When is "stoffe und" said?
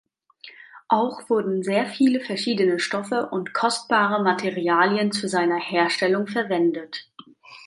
2.79-3.53